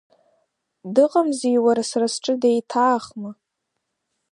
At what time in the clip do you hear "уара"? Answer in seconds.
1.65-1.83